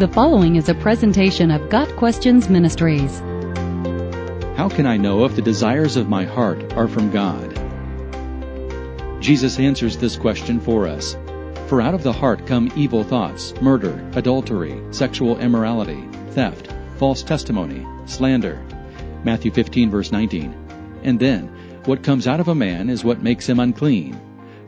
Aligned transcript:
The 0.00 0.08
following 0.08 0.56
is 0.56 0.70
a 0.70 0.74
presentation 0.74 1.50
of 1.50 1.68
Got 1.68 1.94
Questions 1.96 2.48
Ministries. 2.48 3.18
How 4.56 4.70
can 4.70 4.86
I 4.86 4.96
know 4.96 5.26
if 5.26 5.36
the 5.36 5.42
desires 5.42 5.98
of 5.98 6.08
my 6.08 6.24
heart 6.24 6.72
are 6.72 6.88
from 6.88 7.10
God? 7.10 7.52
Jesus 9.20 9.58
answers 9.58 9.98
this 9.98 10.16
question 10.16 10.58
for 10.58 10.86
us. 10.86 11.18
For 11.66 11.82
out 11.82 11.92
of 11.92 12.02
the 12.02 12.14
heart 12.14 12.46
come 12.46 12.72
evil 12.76 13.04
thoughts, 13.04 13.52
murder, 13.60 14.02
adultery, 14.14 14.80
sexual 14.90 15.38
immorality, 15.38 16.02
theft, 16.30 16.72
false 16.96 17.22
testimony, 17.22 17.86
slander. 18.06 18.58
Matthew 19.22 19.50
15 19.50 19.90
verse 19.90 20.10
19. 20.10 20.54
And 21.02 21.20
then, 21.20 21.48
what 21.84 22.02
comes 22.02 22.26
out 22.26 22.40
of 22.40 22.48
a 22.48 22.54
man 22.54 22.88
is 22.88 23.04
what 23.04 23.22
makes 23.22 23.46
him 23.46 23.60
unclean. 23.60 24.18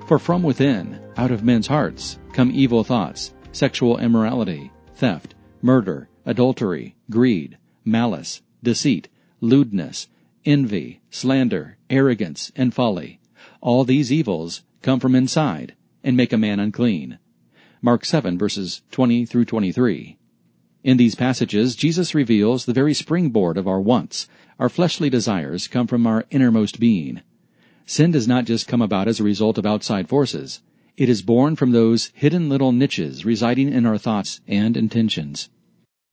For 0.09 0.19
from 0.19 0.43
within, 0.43 1.01
out 1.17 1.31
of 1.31 1.43
men's 1.43 1.69
hearts, 1.69 2.19
come 2.35 2.51
evil 2.53 2.85
thoughts, 2.85 3.33
sexual 3.53 3.97
immorality, 3.97 4.72
theft, 4.95 5.35
murder, 5.61 6.09
adultery, 6.25 6.95
greed, 7.11 7.59
malice, 7.85 8.43
deceit, 8.63 9.09
lewdness, 9.41 10.09
envy, 10.45 11.01
slander, 11.11 11.77
arrogance, 11.91 12.53
and 12.55 12.75
folly. 12.75 13.21
All 13.61 13.85
these 13.85 14.13
evils 14.13 14.63
come 14.83 15.01
from 15.01 15.15
inside 15.15 15.75
and 16.05 16.17
make 16.17 16.33
a 16.33 16.39
man 16.39 16.61
unclean. 16.61 17.19
Mark 17.81 18.05
7 18.05 18.39
verses 18.39 18.83
20 18.91 19.27
through 19.27 19.45
23. 19.45 20.17
In 20.85 20.97
these 20.97 21.15
passages, 21.15 21.77
Jesus 21.77 22.15
reveals 22.15 22.65
the 22.65 22.73
very 22.73 22.95
springboard 22.95 23.57
of 23.57 23.69
our 23.69 23.81
wants. 23.81 24.29
Our 24.59 24.69
fleshly 24.69 25.09
desires 25.09 25.69
come 25.69 25.87
from 25.87 26.07
our 26.07 26.25
innermost 26.31 26.81
being. 26.81 27.21
Sin 27.87 28.11
does 28.11 28.27
not 28.27 28.45
just 28.45 28.69
come 28.69 28.83
about 28.83 29.09
as 29.09 29.21
a 29.21 29.25
result 29.25 29.59
of 29.59 29.67
outside 29.67 30.09
forces. 30.09 30.61
It 31.03 31.09
is 31.09 31.21
born 31.21 31.57
from 31.57 31.73
those 31.73 32.13
hidden 32.15 32.49
little 32.49 32.71
niches 32.71 33.25
residing 33.25 33.73
in 33.73 33.87
our 33.87 33.99
thoughts 33.99 34.41
and 34.47 34.77
intentions. 34.77 35.51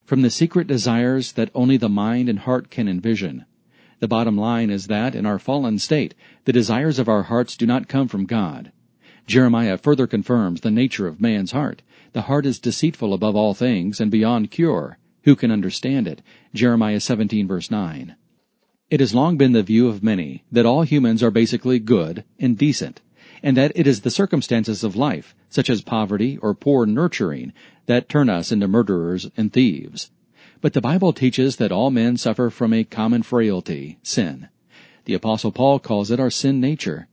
From 0.03 0.23
the 0.23 0.31
secret 0.31 0.65
desires 0.65 1.33
that 1.33 1.51
only 1.53 1.77
the 1.77 1.87
mind 1.87 2.27
and 2.27 2.39
heart 2.39 2.71
can 2.71 2.87
envision. 2.87 3.45
The 3.99 4.07
bottom 4.07 4.35
line 4.35 4.71
is 4.71 4.87
that 4.87 5.13
in 5.13 5.27
our 5.27 5.37
fallen 5.37 5.77
state, 5.77 6.15
the 6.45 6.51
desires 6.51 6.97
of 6.97 7.07
our 7.07 7.21
hearts 7.21 7.55
do 7.55 7.67
not 7.67 7.87
come 7.87 8.07
from 8.07 8.25
God. 8.25 8.71
Jeremiah 9.27 9.77
further 9.77 10.07
confirms 10.07 10.61
the 10.61 10.71
nature 10.71 11.05
of 11.05 11.21
man's 11.21 11.51
heart. 11.51 11.83
The 12.13 12.23
heart 12.23 12.47
is 12.47 12.57
deceitful 12.57 13.13
above 13.13 13.35
all 13.35 13.53
things 13.53 14.01
and 14.01 14.09
beyond 14.09 14.49
cure. 14.49 14.97
Who 15.21 15.35
can 15.35 15.51
understand 15.51 16.07
it? 16.07 16.23
Jeremiah 16.55 16.99
17 16.99 17.47
verse 17.47 17.69
9. 17.69 18.15
It 18.89 19.01
has 19.01 19.13
long 19.13 19.37
been 19.37 19.51
the 19.51 19.61
view 19.61 19.87
of 19.87 20.01
many 20.01 20.45
that 20.51 20.65
all 20.65 20.81
humans 20.81 21.21
are 21.21 21.29
basically 21.29 21.77
good 21.77 22.23
and 22.39 22.57
decent, 22.57 23.01
and 23.41 23.55
that 23.57 23.71
it 23.75 23.87
is 23.87 24.01
the 24.01 24.11
circumstances 24.11 24.83
of 24.83 24.95
life, 24.95 25.35
such 25.49 25.69
as 25.69 25.81
poverty 25.81 26.37
or 26.37 26.53
poor 26.53 26.85
nurturing, 26.85 27.53
that 27.85 28.09
turn 28.09 28.29
us 28.29 28.51
into 28.51 28.67
murderers 28.67 29.29
and 29.37 29.53
thieves. 29.53 30.11
But 30.61 30.73
the 30.73 30.81
Bible 30.81 31.13
teaches 31.13 31.55
that 31.55 31.71
all 31.71 31.89
men 31.89 32.17
suffer 32.17 32.49
from 32.49 32.73
a 32.73 32.83
common 32.83 33.23
frailty, 33.23 33.97
sin. 34.03 34.49
The 35.05 35.13
apostle 35.13 35.51
Paul 35.51 35.79
calls 35.79 36.11
it 36.11 36.19
our 36.19 36.29
sin 36.29 36.59
nature. 36.59 37.07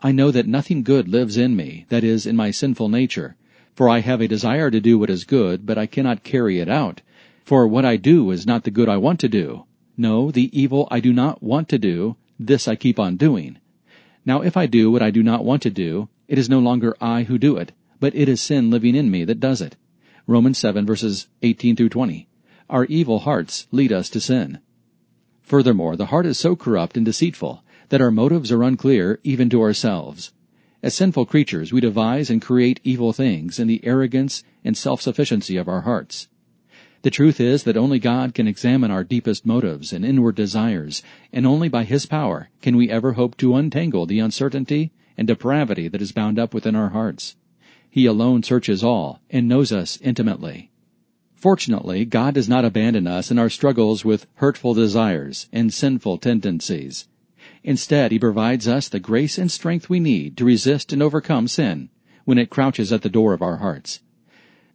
I 0.00 0.12
know 0.12 0.30
that 0.30 0.46
nothing 0.46 0.82
good 0.82 1.08
lives 1.08 1.36
in 1.36 1.54
me, 1.56 1.86
that 1.88 2.04
is, 2.04 2.26
in 2.26 2.36
my 2.36 2.50
sinful 2.50 2.88
nature. 2.88 3.36
For 3.74 3.88
I 3.88 4.00
have 4.00 4.20
a 4.20 4.28
desire 4.28 4.70
to 4.70 4.80
do 4.80 4.98
what 4.98 5.10
is 5.10 5.24
good, 5.24 5.66
but 5.66 5.78
I 5.78 5.86
cannot 5.86 6.22
carry 6.22 6.60
it 6.60 6.68
out. 6.68 7.02
For 7.44 7.66
what 7.66 7.84
I 7.84 7.96
do 7.96 8.30
is 8.30 8.46
not 8.46 8.64
the 8.64 8.70
good 8.70 8.88
I 8.88 8.96
want 8.98 9.18
to 9.20 9.28
do. 9.28 9.64
No, 9.96 10.30
the 10.30 10.50
evil 10.58 10.86
I 10.90 11.00
do 11.00 11.12
not 11.12 11.42
want 11.42 11.68
to 11.70 11.78
do, 11.78 12.16
this 12.38 12.68
I 12.68 12.76
keep 12.76 12.98
on 12.98 13.16
doing. 13.16 13.58
Now 14.24 14.42
if 14.42 14.56
I 14.56 14.66
do 14.66 14.90
what 14.90 15.02
I 15.02 15.10
do 15.10 15.22
not 15.22 15.44
want 15.44 15.62
to 15.62 15.70
do, 15.70 16.08
it 16.28 16.38
is 16.38 16.48
no 16.48 16.60
longer 16.60 16.96
I 17.00 17.24
who 17.24 17.38
do 17.38 17.56
it, 17.56 17.72
but 17.98 18.14
it 18.14 18.28
is 18.28 18.40
sin 18.40 18.70
living 18.70 18.94
in 18.94 19.10
me 19.10 19.24
that 19.24 19.40
does 19.40 19.60
it. 19.60 19.76
Romans 20.26 20.58
7 20.58 20.86
verses 20.86 21.26
18 21.42 21.74
through 21.74 21.88
20. 21.88 22.28
Our 22.70 22.84
evil 22.84 23.18
hearts 23.20 23.66
lead 23.72 23.92
us 23.92 24.08
to 24.10 24.20
sin. 24.20 24.60
Furthermore, 25.42 25.96
the 25.96 26.06
heart 26.06 26.26
is 26.26 26.38
so 26.38 26.54
corrupt 26.54 26.96
and 26.96 27.04
deceitful 27.04 27.64
that 27.88 28.00
our 28.00 28.12
motives 28.12 28.52
are 28.52 28.62
unclear 28.62 29.18
even 29.24 29.50
to 29.50 29.60
ourselves. 29.60 30.32
As 30.82 30.94
sinful 30.94 31.26
creatures, 31.26 31.72
we 31.72 31.80
devise 31.80 32.30
and 32.30 32.40
create 32.40 32.80
evil 32.84 33.12
things 33.12 33.58
in 33.58 33.66
the 33.66 33.84
arrogance 33.84 34.44
and 34.64 34.76
self-sufficiency 34.76 35.56
of 35.56 35.68
our 35.68 35.82
hearts. 35.82 36.28
The 37.02 37.10
truth 37.10 37.40
is 37.40 37.64
that 37.64 37.76
only 37.76 37.98
God 37.98 38.32
can 38.32 38.46
examine 38.46 38.92
our 38.92 39.02
deepest 39.02 39.44
motives 39.44 39.92
and 39.92 40.04
inward 40.04 40.36
desires, 40.36 41.02
and 41.32 41.44
only 41.44 41.68
by 41.68 41.82
His 41.82 42.06
power 42.06 42.48
can 42.60 42.76
we 42.76 42.88
ever 42.90 43.14
hope 43.14 43.36
to 43.38 43.56
untangle 43.56 44.06
the 44.06 44.20
uncertainty 44.20 44.92
and 45.18 45.26
depravity 45.26 45.88
that 45.88 46.00
is 46.00 46.12
bound 46.12 46.38
up 46.38 46.54
within 46.54 46.76
our 46.76 46.90
hearts. 46.90 47.34
He 47.90 48.06
alone 48.06 48.44
searches 48.44 48.84
all 48.84 49.20
and 49.30 49.48
knows 49.48 49.72
us 49.72 49.98
intimately. 50.00 50.70
Fortunately, 51.34 52.04
God 52.04 52.34
does 52.34 52.48
not 52.48 52.64
abandon 52.64 53.08
us 53.08 53.32
in 53.32 53.38
our 53.38 53.50
struggles 53.50 54.04
with 54.04 54.28
hurtful 54.34 54.72
desires 54.72 55.48
and 55.52 55.74
sinful 55.74 56.18
tendencies. 56.18 57.08
Instead, 57.64 58.12
He 58.12 58.18
provides 58.20 58.68
us 58.68 58.88
the 58.88 59.00
grace 59.00 59.38
and 59.38 59.50
strength 59.50 59.90
we 59.90 59.98
need 59.98 60.36
to 60.36 60.44
resist 60.44 60.92
and 60.92 61.02
overcome 61.02 61.48
sin 61.48 61.88
when 62.24 62.38
it 62.38 62.48
crouches 62.48 62.92
at 62.92 63.02
the 63.02 63.08
door 63.08 63.34
of 63.34 63.42
our 63.42 63.56
hearts. 63.56 64.00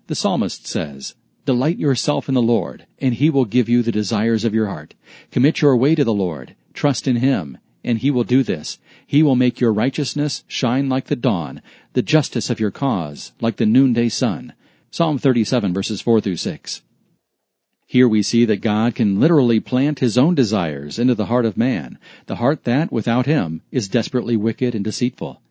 The 0.08 0.16
psalmist 0.16 0.68
says, 0.68 1.16
Delight 1.48 1.80
yourself 1.80 2.28
in 2.28 2.36
the 2.36 2.42
Lord, 2.42 2.88
and 3.00 3.14
He 3.14 3.30
will 3.30 3.46
give 3.46 3.70
you 3.70 3.82
the 3.82 3.90
desires 3.90 4.44
of 4.44 4.54
your 4.54 4.68
heart. 4.68 4.96
Commit 5.32 5.62
your 5.62 5.78
way 5.78 5.96
to 5.96 6.04
the 6.04 6.14
Lord. 6.14 6.56
Trust 6.74 7.08
in 7.08 7.16
Him, 7.16 7.58
and 7.86 8.00
He 8.00 8.12
will 8.12 8.26
do 8.26 8.44
this. 8.44 8.80
He 9.08 9.24
will 9.24 9.38
make 9.38 9.62
your 9.62 9.72
righteousness 9.72 10.44
shine 10.50 10.90
like 10.90 11.06
the 11.06 11.16
dawn, 11.16 11.62
the 11.94 12.02
justice 12.02 12.50
of 12.50 12.60
your 12.60 12.72
cause 12.72 13.32
like 13.40 13.56
the 13.56 13.66
noonday 13.66 14.10
sun. 14.10 14.56
Psalm 14.92 15.18
37 15.18 15.74
verses 15.74 16.02
4 16.02 16.20
through 16.20 16.36
6. 16.36 16.82
Here 17.86 18.10
we 18.10 18.24
see 18.24 18.44
that 18.44 18.60
God 18.60 18.94
can 18.94 19.18
literally 19.18 19.62
plant 19.62 20.00
His 20.00 20.18
own 20.18 20.36
desires 20.36 21.00
into 21.00 21.16
the 21.16 21.28
heart 21.28 21.46
of 21.46 21.56
man, 21.56 21.98
the 22.26 22.36
heart 22.36 22.66
that, 22.66 22.92
without 22.92 23.26
Him, 23.26 23.62
is 23.72 23.88
desperately 23.88 24.36
wicked 24.36 24.76
and 24.76 24.84
deceitful. 24.84 25.42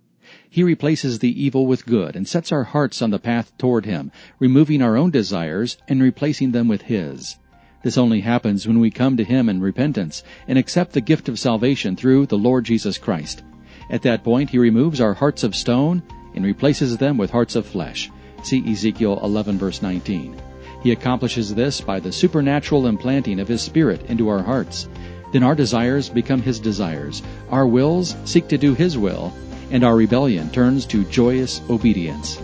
He 0.57 0.63
replaces 0.63 1.19
the 1.19 1.45
evil 1.45 1.67
with 1.67 1.85
good 1.85 2.17
and 2.17 2.27
sets 2.27 2.51
our 2.51 2.63
hearts 2.63 3.03
on 3.03 3.11
the 3.11 3.19
path 3.19 3.53
toward 3.59 3.85
Him, 3.85 4.11
removing 4.39 4.81
our 4.81 4.97
own 4.97 5.11
desires 5.11 5.77
and 5.87 6.03
replacing 6.03 6.53
them 6.53 6.67
with 6.67 6.81
His. 6.81 7.37
This 7.83 7.99
only 7.99 8.23
happens 8.23 8.67
when 8.67 8.81
we 8.81 8.91
come 8.91 9.19
to 9.19 9.23
Him 9.23 9.51
in 9.51 9.61
repentance 9.61 10.25
and 10.49 10.57
accept 10.59 10.95
the 10.95 11.03
gift 11.03 11.29
of 11.29 11.39
salvation 11.39 11.95
through 11.95 12.25
the 12.25 12.39
Lord 12.39 12.65
Jesus 12.65 12.97
Christ. 12.97 13.43
At 13.91 14.01
that 14.01 14.25
point, 14.25 14.49
He 14.49 14.57
removes 14.57 14.99
our 14.99 15.13
hearts 15.13 15.45
of 15.45 15.55
stone 15.55 16.03
and 16.35 16.43
replaces 16.43 16.97
them 16.97 17.19
with 17.19 17.31
hearts 17.31 17.55
of 17.55 17.67
flesh. 17.67 18.11
See 18.43 18.65
Ezekiel 18.67 19.21
11 19.23 19.59
verse 19.59 19.83
19. 19.83 20.41
He 20.83 20.93
accomplishes 20.93 21.55
this 21.55 21.83
by 21.83 22.01
the 22.01 22.13
supernatural 22.13 22.87
implanting 22.87 23.41
of 23.41 23.49
His 23.49 23.61
Spirit 23.61 24.07
into 24.09 24.31
our 24.31 24.43
hearts. 24.43 24.89
Then 25.35 25.43
our 25.43 25.55
desires 25.55 26.09
become 26.09 26.41
His 26.41 26.59
desires. 26.59 27.21
Our 27.51 27.67
wills 27.67 28.17
seek 28.25 28.49
to 28.49 28.57
do 28.57 28.73
His 28.73 28.97
will, 28.97 29.35
and 29.71 29.85
our 29.85 29.97
rebellion 29.97 30.51
turns 30.51 30.85
to 30.87 31.05
joyous 31.05 31.61
obedience. 31.71 32.41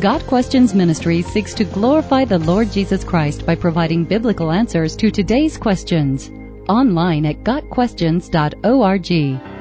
Got 0.00 0.26
Questions 0.26 0.74
Ministry 0.74 1.22
seeks 1.22 1.54
to 1.54 1.64
glorify 1.64 2.26
the 2.26 2.38
Lord 2.38 2.70
Jesus 2.70 3.02
Christ 3.02 3.46
by 3.46 3.54
providing 3.54 4.04
biblical 4.04 4.52
answers 4.52 4.94
to 4.96 5.10
today's 5.10 5.56
questions. 5.56 6.30
Online 6.68 7.24
at 7.24 7.42
GotQuestions.org. 7.44 9.55